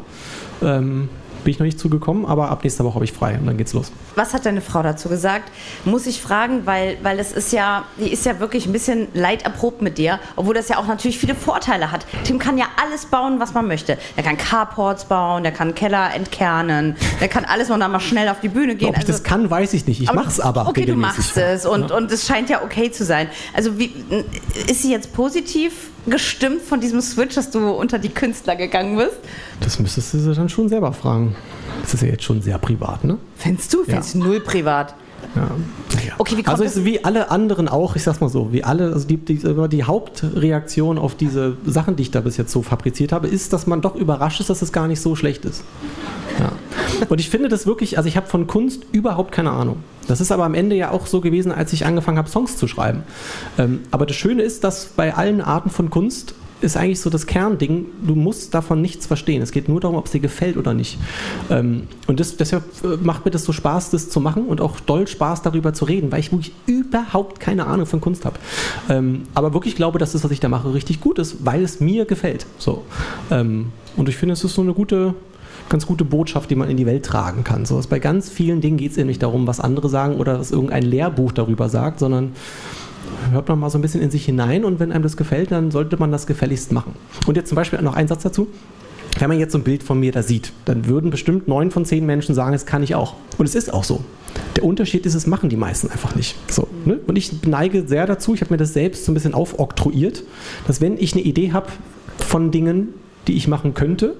ähm, 0.63 1.09
bin 1.45 1.53
ich 1.53 1.59
noch 1.59 1.67
nicht 1.67 1.79
zugekommen, 1.79 2.27
aber 2.27 2.51
ab 2.51 2.65
nächster 2.65 2.85
Woche 2.85 2.97
habe 2.97 3.05
ich 3.05 3.13
frei 3.13 3.39
und 3.39 3.47
dann 3.47 3.57
geht's 3.57 3.73
los. 3.73 3.93
Was 4.15 4.35
hat 4.35 4.47
deine 4.47 4.61
Frau 4.61 4.83
dazu 4.83 5.09
gesagt? 5.09 5.51
Muss 5.85 6.07
ich 6.07 6.21
fragen, 6.21 6.67
weil, 6.67 6.97
weil 7.03 7.19
es 7.19 7.33
ist 7.33 7.53
ja, 7.53 7.85
die 7.99 8.13
ist 8.13 8.25
ja 8.25 8.41
wirklich 8.41 8.67
ein 8.67 8.73
bisschen 8.73 9.09
leiderprobt 9.15 9.83
mit 9.83 9.99
dir, 9.99 10.19
obwohl 10.37 10.55
das 10.55 10.69
ja 10.69 10.79
auch 10.79 10.87
natürlich 10.87 11.19
viele 11.19 11.35
Vorteile 11.35 11.91
hat. 11.91 12.07
Tim 12.25 12.39
kann 12.39 12.59
ja 12.59 12.67
alles 12.83 13.07
bauen, 13.07 13.41
was 13.41 13.55
man 13.55 13.67
möchte. 13.67 13.99
Er 14.17 14.23
kann 14.23 14.37
Carports 14.37 15.05
bauen, 15.07 15.43
der 15.43 15.53
kann 15.53 15.75
Keller 15.75 16.15
entkernen, 16.15 16.97
der 17.21 17.29
kann 17.29 17.45
alles 17.45 17.71
und 17.71 17.81
dann 17.81 17.93
mal 17.93 18.01
schnell 18.01 18.29
auf 18.29 18.41
die 18.41 18.49
Bühne 18.49 18.75
gehen. 18.75 18.89
Ob 18.89 18.97
ich 18.97 19.01
also, 19.01 19.13
das 19.13 19.23
kann, 19.23 19.51
weiß 19.51 19.75
ich 19.75 19.87
nicht. 19.87 20.01
Ich 20.01 20.13
mache 20.13 20.29
es 20.29 20.41
aber. 20.41 20.69
Okay, 20.69 20.85
du 20.85 20.95
machst 20.95 21.37
es 21.37 21.67
und, 21.67 21.91
ja. 21.91 21.97
und 21.97 22.11
es 22.11 22.27
scheint 22.27 22.51
ja 22.51 22.63
okay 22.63 22.91
zu 22.91 23.05
sein. 23.05 23.29
Also 23.55 23.79
wie, 23.79 23.93
ist 24.67 24.83
sie 24.83 24.91
jetzt 24.91 25.13
positiv 25.13 25.92
gestimmt 26.07 26.63
von 26.63 26.81
diesem 26.81 27.01
Switch, 27.01 27.35
dass 27.35 27.51
du 27.51 27.71
unter 27.71 27.99
die 27.99 28.09
Künstler 28.09 28.57
gegangen 28.57 28.97
bist? 28.97 29.19
Das 29.61 29.79
müsstest 29.79 30.15
du 30.15 30.19
sie 30.19 30.35
dann 30.35 30.49
schon 30.49 30.69
selber 30.69 30.93
fragen. 30.93 31.37
Das 31.83 31.95
ist 31.95 32.03
ja 32.03 32.09
jetzt 32.09 32.25
schon 32.25 32.43
sehr 32.43 32.59
privat, 32.59 33.05
ne? 33.05 33.19
Findest 33.37 33.73
du? 33.73 33.85
Findest 33.85 34.15
ja. 34.15 34.21
null 34.21 34.41
privat? 34.41 34.95
Ja. 35.35 35.51
Okay, 36.19 36.37
wie 36.37 36.43
kommt 36.43 36.61
also 36.61 36.65
ist 36.65 36.85
wie 36.85 37.05
alle 37.05 37.31
anderen 37.31 37.69
auch, 37.69 37.97
ich 37.97 38.03
sag's 38.03 38.21
mal 38.21 38.29
so, 38.29 38.53
wie 38.53 38.65
alle, 38.65 38.93
also 38.93 39.07
die, 39.07 39.17
die, 39.17 39.39
die, 39.69 39.85
Hauptreaktion 39.85 40.99
auf 40.99 41.15
diese 41.15 41.57
Sachen, 41.65 41.97
die 41.97 42.03
ich 42.03 42.11
da 42.11 42.21
bis 42.21 42.37
jetzt 42.37 42.53
so 42.53 42.63
fabriziert 42.63 43.13
habe, 43.13 43.29
ist, 43.29 43.53
dass 43.53 43.67
man 43.67 43.81
doch 43.81 43.95
überrascht 43.95 44.41
ist, 44.41 44.51
dass 44.51 44.63
es 44.63 44.73
gar 44.73 44.89
nicht 44.89 45.01
so 45.01 45.17
schlecht 45.17 45.45
ist. 45.45 45.63
Ja. 46.39 46.53
Und 47.09 47.21
ich 47.21 47.31
finde 47.31 47.49
das 47.49 47.67
wirklich, 47.67 47.99
also 47.99 48.09
ich 48.09 48.17
habe 48.17 48.27
von 48.27 48.47
Kunst 48.47 48.83
überhaupt 48.93 49.33
keine 49.33 49.51
Ahnung. 49.51 49.77
Das 50.09 50.21
ist 50.21 50.33
aber 50.33 50.45
am 50.45 50.55
Ende 50.55 50.77
ja 50.77 50.91
auch 50.91 51.07
so 51.07 51.21
gewesen, 51.21 51.53
als 51.53 51.73
ich 51.73 51.87
angefangen 51.87 52.19
habe, 52.19 52.29
Songs 52.29 52.57
zu 52.57 52.67
schreiben. 52.67 53.03
Ähm, 53.59 53.81
aber 53.91 54.07
das 54.07 54.17
Schöne 54.17 54.43
ist, 54.43 54.65
dass 54.65 54.87
bei 54.87 55.15
allen 55.15 55.41
Arten 55.41 55.71
von 55.71 55.91
Kunst 55.91 56.35
ist 56.63 56.77
eigentlich 56.77 57.01
so 57.01 57.11
das 57.11 57.27
Kernding, 57.27 57.87
du 58.07 58.15
musst 58.15 58.55
davon 58.55 58.81
nichts 58.81 59.07
verstehen. 59.07 59.43
Es 59.43 59.51
geht 59.51 59.69
nur 59.69 59.81
darum, 59.81 59.97
ob 59.97 60.07
es 60.07 60.13
dir 60.13 60.21
gefällt 60.21 60.57
oder 60.57 60.75
nicht. 60.75 60.99
Ähm, 61.51 61.89
und 62.07 62.21
das, 62.21 62.37
deshalb 62.37 62.65
äh, 62.85 62.97
macht 63.03 63.25
mir 63.25 63.31
das 63.31 63.45
so 63.45 63.53
Spaß, 63.53 63.91
das 63.91 64.09
zu 64.09 64.21
machen 64.21 64.47
und 64.47 64.61
auch 64.61 64.79
doll 64.81 65.07
Spaß 65.07 65.43
darüber 65.43 65.75
zu 65.75 65.85
reden, 65.85 66.13
weil 66.13 66.21
ich 66.21 66.31
wirklich 66.33 66.53
überhaupt 66.67 67.41
keine 67.41 67.67
Ahnung 67.67 67.87
von 67.87 68.01
Kunst 68.01 68.25
habe. 68.25 68.37
Ähm, 68.89 69.23
aber 69.35 69.55
wirklich 69.55 69.75
glaube, 69.75 69.99
dass 69.99 70.13
das, 70.13 70.23
was 70.25 70.31
ich 70.31 70.41
da 70.41 70.49
mache, 70.49 70.73
richtig 70.73 71.01
gut 71.01 71.19
ist, 71.19 71.45
weil 71.45 71.63
es 71.63 71.81
mir 71.81 72.05
gefällt. 72.05 72.47
So. 72.59 72.85
Ähm, 73.31 73.73
und 73.97 74.09
ich 74.09 74.17
finde, 74.17 74.35
es 74.35 74.45
ist 74.45 74.55
so 74.55 74.63
eine 74.63 74.73
gute, 74.73 75.15
ganz 75.69 75.87
gute 75.87 76.05
Botschaft, 76.05 76.51
die 76.51 76.55
man 76.55 76.69
in 76.69 76.77
die 76.77 76.87
Welt 76.87 77.05
tragen 77.05 77.45
kann. 77.45 77.65
So, 77.65 77.81
bei 77.89 77.99
ganz 77.99 78.29
vielen 78.29 78.61
Dingen 78.61 78.77
geht 78.77 78.93
es 78.93 78.97
ja 78.97 79.05
nicht 79.05 79.23
darum, 79.23 79.47
was 79.47 79.61
andere 79.61 79.89
sagen 79.89 80.17
oder 80.17 80.39
was 80.39 80.51
irgendein 80.51 80.83
Lehrbuch 80.83 81.33
darüber 81.33 81.69
sagt, 81.69 81.99
sondern 81.99 82.33
hört 83.31 83.49
man 83.49 83.59
mal 83.59 83.71
so 83.71 83.79
ein 83.79 83.83
bisschen 83.83 84.03
in 84.03 84.11
sich 84.11 84.25
hinein 84.25 84.65
und 84.65 84.81
wenn 84.81 84.93
einem 84.93 85.03
das 85.03 85.17
gefällt, 85.17 85.51
dann 85.51 85.71
sollte 85.71 85.97
man 85.97 86.13
das 86.13 86.27
gefälligst 86.27 86.73
machen. 86.73 86.95
Und 87.27 87.37
jetzt 87.37 87.49
zum 87.49 87.57
Beispiel 87.57 87.81
noch 87.83 87.95
ein 87.95 88.09
Satz 88.09 88.23
dazu. 88.23 88.49
Wenn 89.19 89.29
man 89.29 89.39
jetzt 89.39 89.53
so 89.53 89.59
ein 89.59 89.65
Bild 89.65 89.83
von 89.83 90.01
mir 90.01 90.11
da 90.11 90.23
sieht, 90.23 90.53
dann 90.65 90.87
würden 90.87 91.11
bestimmt 91.11 91.47
neun 91.47 91.71
von 91.71 91.85
zehn 91.85 92.07
Menschen 92.07 92.35
sagen, 92.35 92.53
das 92.53 92.65
kann 92.65 92.83
ich 92.83 92.95
auch. 92.95 93.15
Und 93.37 93.45
es 93.45 93.55
ist 93.55 93.73
auch 93.73 93.85
so. 93.85 94.03
Der 94.57 94.65
Unterschied 94.65 95.05
ist, 95.05 95.15
es 95.15 95.27
machen 95.27 95.51
die 95.51 95.57
meisten 95.57 95.91
einfach 95.91 96.15
nicht. 96.15 96.35
So, 96.51 96.67
ne? 96.87 96.99
Und 97.07 97.17
ich 97.17 97.45
neige 97.45 97.87
sehr 97.87 98.07
dazu, 98.07 98.35
ich 98.35 98.41
habe 98.41 98.55
mir 98.55 98.59
das 98.59 98.73
selbst 98.73 99.05
so 99.05 99.13
ein 99.13 99.15
bisschen 99.15 99.35
aufoktroyiert, 99.35 100.25
dass 100.67 100.81
wenn 100.81 100.97
ich 100.97 101.13
eine 101.13 101.23
Idee 101.23 101.53
habe 101.53 101.69
von 102.19 102.51
Dingen, 102.51 102.89
die 103.27 103.35
ich 103.35 103.49
machen 103.49 103.75
könnte, 103.75 104.17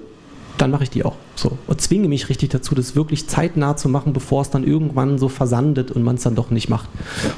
dann 0.59 0.69
mache 0.69 0.83
ich 0.83 0.91
die 0.91 1.03
auch. 1.03 1.15
So. 1.43 1.57
Und 1.67 1.81
zwinge 1.81 2.07
mich 2.07 2.29
richtig 2.29 2.51
dazu, 2.51 2.73
das 2.73 2.95
wirklich 2.95 3.27
zeitnah 3.27 3.75
zu 3.75 3.89
machen, 3.89 4.13
bevor 4.13 4.43
es 4.43 4.49
dann 4.49 4.63
irgendwann 4.63 5.17
so 5.17 5.27
versandet 5.27 5.91
und 5.91 6.01
man 6.01 6.15
es 6.15 6.23
dann 6.23 6.35
doch 6.35 6.51
nicht 6.51 6.69
macht. 6.69 6.87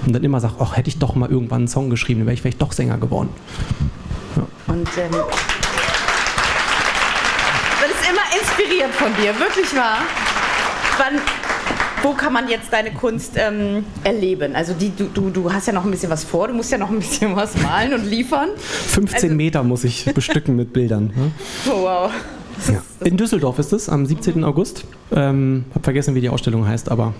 Und 0.05 0.13
dann 0.13 0.23
immer 0.23 0.39
sagt, 0.39 0.57
ach, 0.59 0.77
hätte 0.77 0.89
ich 0.89 0.99
doch 0.99 1.15
mal 1.15 1.31
irgendwann 1.31 1.61
einen 1.61 1.67
Song 1.67 1.89
geschrieben, 1.89 2.19
dann 2.19 2.27
wäre 2.27 2.35
ich 2.35 2.43
vielleicht 2.43 2.61
doch 2.61 2.71
Sänger 2.71 2.99
geworden. 2.99 3.29
Ja. 4.35 4.43
Und 4.67 4.87
ähm, 4.95 5.09
man 5.09 5.21
ist 7.89 8.07
immer 8.07 8.21
inspiriert 8.39 8.91
von 8.93 9.11
dir, 9.15 9.39
wirklich 9.39 9.75
wahr. 9.75 9.97
Wann, 10.99 11.19
wo 12.03 12.13
kann 12.13 12.31
man 12.31 12.47
jetzt 12.47 12.71
deine 12.71 12.93
Kunst 12.93 13.31
ähm, 13.37 13.85
erleben? 14.03 14.55
Also 14.55 14.73
die, 14.73 14.95
du, 14.95 15.05
du, 15.05 15.31
du 15.31 15.51
hast 15.51 15.65
ja 15.65 15.73
noch 15.73 15.83
ein 15.83 15.89
bisschen 15.89 16.11
was 16.11 16.23
vor, 16.23 16.47
du 16.47 16.53
musst 16.53 16.71
ja 16.71 16.77
noch 16.77 16.91
ein 16.91 16.99
bisschen 16.99 17.35
was 17.35 17.57
malen 17.57 17.95
und 17.95 18.05
liefern. 18.05 18.49
15 18.57 19.15
also, 19.15 19.35
Meter 19.35 19.63
muss 19.63 19.83
ich 19.83 20.05
bestücken 20.13 20.55
mit 20.55 20.73
Bildern. 20.73 21.07
Ne? 21.07 21.31
Oh, 21.65 21.81
wow. 21.81 22.11
Ja. 22.67 22.81
In 23.05 23.17
Düsseldorf 23.17 23.59
ist 23.59 23.73
es, 23.73 23.89
am 23.89 24.05
17. 24.05 24.43
August. 24.43 24.85
Ähm, 25.11 25.65
hab 25.73 25.83
vergessen, 25.83 26.15
wie 26.15 26.21
die 26.21 26.29
Ausstellung 26.29 26.67
heißt, 26.67 26.89
aber. 26.89 27.13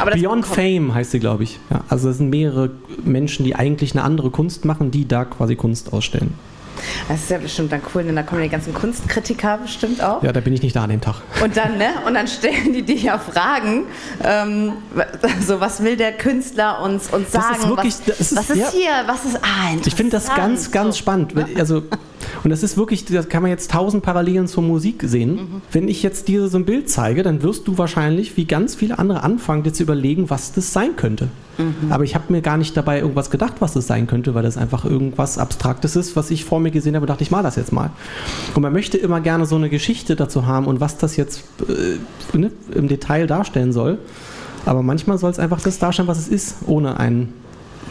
aber 0.00 0.10
Beyond 0.12 0.46
Fame 0.46 0.94
heißt 0.94 1.12
sie, 1.12 1.20
glaube 1.20 1.44
ich. 1.44 1.58
Ja, 1.70 1.84
also 1.88 2.10
es 2.10 2.18
sind 2.18 2.30
mehrere 2.30 2.70
Menschen, 3.04 3.44
die 3.44 3.54
eigentlich 3.54 3.92
eine 3.92 4.02
andere 4.02 4.30
Kunst 4.30 4.64
machen, 4.64 4.90
die 4.90 5.06
da 5.06 5.24
quasi 5.24 5.56
Kunst 5.56 5.92
ausstellen. 5.92 6.34
Das 7.08 7.20
ist 7.20 7.30
ja 7.30 7.38
bestimmt 7.38 7.72
dann 7.72 7.80
cool, 7.94 8.04
denn 8.04 8.16
da 8.16 8.22
kommen 8.22 8.42
die 8.42 8.48
ganzen 8.48 8.74
Kunstkritiker 8.74 9.58
bestimmt 9.58 10.02
auch. 10.02 10.22
Ja, 10.22 10.32
da 10.32 10.40
bin 10.40 10.52
ich 10.52 10.62
nicht 10.62 10.76
da 10.76 10.84
an 10.84 10.90
dem 10.90 11.00
Tag. 11.00 11.16
Und 11.42 11.56
dann, 11.56 11.78
ne? 11.78 11.90
Und 12.06 12.14
dann 12.14 12.26
stellen 12.28 12.72
die 12.72 12.82
dir 12.82 12.96
ja 12.96 13.18
Fragen. 13.18 13.84
Ähm, 14.24 14.72
so, 15.46 15.60
was 15.60 15.82
will 15.82 15.96
der 15.96 16.12
Künstler 16.12 16.82
uns, 16.82 17.08
uns 17.12 17.32
sagen? 17.32 17.46
Das 17.50 17.58
ist 17.58 17.68
wirklich, 17.68 17.94
was, 18.06 18.20
ist, 18.20 18.36
was 18.36 18.50
ist 18.50 18.58
ja, 18.58 18.70
hier? 18.70 18.90
Was 19.06 19.24
ist 19.24 19.36
ah, 19.36 19.76
Ich 19.84 19.94
finde 19.94 20.12
das 20.12 20.34
ganz, 20.34 20.70
ganz 20.70 20.96
so. 20.96 21.00
spannend. 21.00 21.34
Also 21.56 21.82
und 22.44 22.50
das 22.50 22.62
ist 22.62 22.76
wirklich, 22.76 23.04
das 23.04 23.28
kann 23.28 23.42
man 23.42 23.50
jetzt 23.50 23.70
tausend 23.70 24.02
Parallelen 24.02 24.46
zur 24.46 24.62
Musik 24.62 25.02
sehen. 25.04 25.34
Mhm. 25.34 25.62
Wenn 25.72 25.88
ich 25.88 26.02
jetzt 26.02 26.28
dir 26.28 26.48
so 26.48 26.58
ein 26.58 26.64
Bild 26.64 26.90
zeige, 26.90 27.22
dann 27.22 27.42
wirst 27.42 27.66
du 27.68 27.78
wahrscheinlich, 27.78 28.36
wie 28.36 28.44
ganz 28.44 28.74
viele 28.74 28.98
andere, 28.98 29.22
anfangen, 29.22 29.62
dir 29.62 29.72
zu 29.72 29.82
überlegen, 29.82 30.30
was 30.30 30.52
das 30.52 30.72
sein 30.72 30.96
könnte. 30.96 31.28
Mhm. 31.58 31.90
Aber 31.90 32.04
ich 32.04 32.14
habe 32.14 32.32
mir 32.32 32.40
gar 32.40 32.56
nicht 32.56 32.76
dabei 32.76 33.00
irgendwas 33.00 33.30
gedacht, 33.30 33.54
was 33.60 33.74
das 33.74 33.86
sein 33.86 34.06
könnte, 34.06 34.34
weil 34.34 34.42
das 34.42 34.56
einfach 34.56 34.84
irgendwas 34.84 35.38
Abstraktes 35.38 35.96
ist, 35.96 36.16
was 36.16 36.30
ich 36.30 36.44
vor 36.44 36.60
mir 36.60 36.70
gesehen 36.70 36.94
habe 36.94 37.04
und 37.04 37.10
dachte, 37.10 37.22
ich 37.22 37.30
mal 37.30 37.42
das 37.42 37.56
jetzt 37.56 37.72
mal. 37.72 37.90
Und 38.54 38.62
man 38.62 38.72
möchte 38.72 38.96
immer 38.96 39.20
gerne 39.20 39.44
so 39.44 39.56
eine 39.56 39.68
Geschichte 39.68 40.16
dazu 40.16 40.46
haben 40.46 40.66
und 40.66 40.80
was 40.80 40.98
das 40.98 41.16
jetzt 41.16 41.44
äh, 41.68 42.36
ne, 42.36 42.52
im 42.74 42.88
Detail 42.88 43.26
darstellen 43.26 43.72
soll. 43.72 43.98
Aber 44.64 44.82
manchmal 44.82 45.18
soll 45.18 45.30
es 45.30 45.38
einfach 45.38 45.60
das 45.60 45.78
darstellen, 45.78 46.08
was 46.08 46.18
es 46.18 46.28
ist, 46.28 46.56
ohne 46.66 46.98
einen 46.98 47.32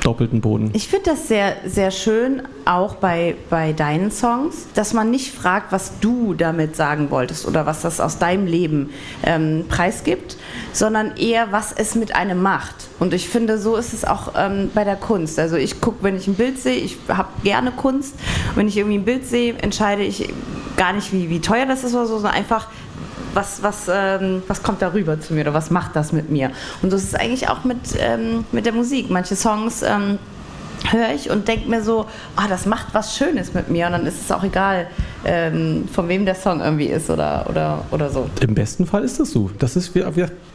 doppelten 0.04 0.42
Boden. 0.42 0.70
Ich 0.74 0.88
finde 0.88 1.12
das 1.12 1.28
sehr, 1.28 1.56
sehr 1.66 1.92
schön, 1.92 2.44
auch 2.66 2.96
bei, 2.96 3.36
bei 3.50 3.74
deinen 3.74 4.12
Songs, 4.12 4.68
dass 4.74 4.94
man 4.94 5.12
nicht 5.12 5.34
fragt, 5.34 5.72
was 5.72 6.00
du 6.00 6.34
damit 6.34 6.76
sagen 6.76 7.12
wolltest 7.12 7.48
oder 7.48 7.66
was 7.66 7.82
das 7.82 8.00
aus 8.00 8.20
deinem 8.20 8.46
Leben 8.46 8.92
ähm, 9.24 9.66
preisgibt, 9.68 10.38
sondern 10.74 11.16
eher, 11.18 11.52
was 11.52 11.72
es 11.72 11.96
mit 11.96 12.16
einem 12.16 12.42
macht. 12.42 12.76
Und 13.00 13.14
ich 13.14 13.30
finde, 13.30 13.58
so 13.58 13.76
ist 13.76 13.94
es 13.94 14.06
auch 14.06 14.34
ähm, 14.38 14.72
bei 14.74 14.84
der 14.84 14.96
Kunst. 14.96 15.40
Also 15.40 15.56
ich 15.56 15.82
gucke, 15.82 16.04
wenn 16.04 16.16
ich 16.16 16.28
ein 16.28 16.36
Bild 16.36 16.60
sehe, 16.60 16.76
ich 16.76 16.98
habe 17.08 17.30
gerne 17.44 17.72
Kunst. 17.72 18.16
Wenn 18.56 18.68
ich 18.68 18.78
irgendwie 18.78 18.98
ein 18.98 19.06
Bild 19.06 19.26
sehe, 19.26 19.56
entscheide 19.56 20.04
ich 20.04 20.30
gar 20.78 20.94
nicht, 20.94 21.12
wie, 21.14 21.30
wie 21.30 21.42
teuer 21.42 21.66
das 21.66 21.84
ist 21.84 21.94
oder 21.94 22.06
so, 22.06 22.16
sondern 22.16 22.34
einfach, 22.34 22.68
was, 23.38 23.62
was, 23.62 23.88
ähm, 23.88 24.42
was 24.48 24.64
kommt 24.64 24.82
darüber 24.82 25.22
zu 25.22 25.34
mir 25.36 25.42
oder 25.42 25.54
was 25.54 25.70
macht 25.70 25.96
das 25.96 26.12
mit 26.12 26.32
mir? 26.32 26.52
Und 26.82 26.90
so 26.90 26.98
ist 26.98 27.18
eigentlich 27.18 27.48
auch 27.50 27.64
mit, 27.64 27.78
ähm, 28.00 28.46
mit 28.52 28.66
der 28.66 28.74
Musik. 28.74 29.12
Manche 29.12 29.36
Songs 29.36 29.84
ähm, 29.84 30.18
höre 30.90 31.14
ich 31.14 31.30
und 31.30 31.48
denke 31.48 31.70
mir 31.70 31.84
so, 31.84 32.08
oh, 32.36 32.48
das 32.50 32.66
macht 32.66 32.88
was 32.94 33.16
Schönes 33.16 33.54
mit 33.54 33.70
mir 33.70 33.86
und 33.86 33.92
dann 33.92 34.06
ist 34.08 34.22
es 34.22 34.32
auch 34.32 34.44
egal, 34.44 34.88
ähm, 35.24 35.88
von 35.92 36.10
wem 36.10 36.26
der 36.26 36.34
Song 36.34 36.62
irgendwie 36.62 36.88
ist 36.88 37.12
oder, 37.12 37.46
oder, 37.48 37.86
oder 37.92 38.10
so. 38.10 38.28
Im 38.42 38.56
besten 38.56 38.88
Fall 38.88 39.04
ist 39.04 39.20
das 39.20 39.32
so. 39.32 39.52
Das 39.60 39.76
ist, 39.76 39.92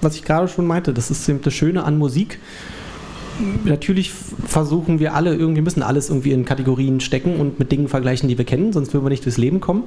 was 0.00 0.14
ich 0.16 0.24
gerade 0.24 0.48
schon 0.48 0.66
meinte, 0.66 0.92
das 0.92 1.10
ist 1.10 1.30
das 1.42 1.54
Schöne 1.54 1.84
an 1.84 1.96
Musik 1.98 2.40
natürlich 3.64 4.12
versuchen 4.12 4.98
wir 4.98 5.14
alle 5.14 5.34
irgendwie, 5.34 5.62
müssen 5.62 5.82
alles 5.82 6.10
irgendwie 6.10 6.32
in 6.32 6.44
Kategorien 6.44 7.00
stecken 7.00 7.36
und 7.40 7.58
mit 7.58 7.72
Dingen 7.72 7.88
vergleichen, 7.88 8.28
die 8.28 8.36
wir 8.36 8.44
kennen, 8.44 8.72
sonst 8.72 8.92
würden 8.92 9.04
wir 9.04 9.10
nicht 9.10 9.24
durchs 9.24 9.38
Leben 9.38 9.60
kommen. 9.60 9.84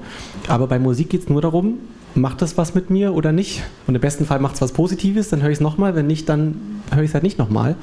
Aber 0.48 0.68
bei 0.68 0.80
Musik 0.80 1.10
geht 1.10 1.22
es 1.22 1.30
nur 1.30 1.42
darum, 1.42 1.78
macht 2.16 2.42
das 2.42 2.58
was 2.58 2.74
mit 2.74 2.90
mir 2.90 3.14
oder 3.14 3.32
nicht? 3.32 3.64
Und 3.88 3.96
im 3.96 4.02
besten 4.02 4.26
Fall 4.26 4.40
macht 4.40 4.56
es 4.56 4.62
was 4.62 4.72
Positives, 4.72 5.30
dann 5.30 5.42
höre 5.42 5.50
ich 5.50 5.58
es 5.58 5.62
nochmal, 5.62 5.96
wenn 5.96 6.08
nicht, 6.08 6.30
dann 6.30 6.82
höre 6.92 7.04
ich 7.04 7.10
es 7.10 7.14
halt 7.14 7.24
nicht 7.24 7.38
nochmal. 7.38 7.76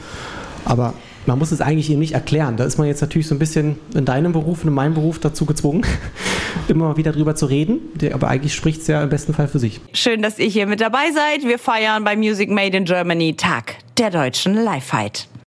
Aber 0.64 0.94
man 1.26 1.38
muss 1.38 1.52
es 1.52 1.60
eigentlich 1.60 1.90
eben 1.90 2.00
nicht 2.00 2.14
erklären. 2.14 2.56
Da 2.56 2.64
ist 2.64 2.78
man 2.78 2.86
jetzt 2.86 3.00
natürlich 3.00 3.28
so 3.28 3.34
ein 3.34 3.38
bisschen 3.38 3.76
in 3.94 4.04
deinem 4.04 4.32
Beruf 4.32 4.62
und 4.62 4.68
in 4.68 4.74
meinem 4.74 4.94
Beruf 4.94 5.18
dazu 5.18 5.44
gezwungen, 5.44 5.84
immer 6.68 6.96
wieder 6.96 7.12
drüber 7.12 7.34
zu 7.34 7.46
reden. 7.46 7.80
Aber 8.12 8.28
eigentlich 8.28 8.54
spricht 8.54 8.82
es 8.82 8.86
ja 8.86 9.02
im 9.02 9.08
besten 9.08 9.34
Fall 9.34 9.48
für 9.48 9.58
sich. 9.58 9.80
Schön, 9.92 10.22
dass 10.22 10.38
ihr 10.38 10.46
hier 10.46 10.66
mit 10.66 10.80
dabei 10.80 11.10
seid. 11.12 11.44
Wir 11.44 11.58
feiern 11.58 12.04
bei 12.04 12.16
Music 12.16 12.50
Made 12.50 12.76
in 12.76 12.84
Germany 12.84 13.34
Tag 13.36 13.76
der 13.98 14.10
deutschen 14.10 14.54
Live-Fight. 14.54 15.28